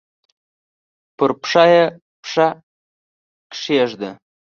[1.17, 1.83] پر پښه یې
[2.21, 2.47] پښه
[3.51, 4.11] کښېږده!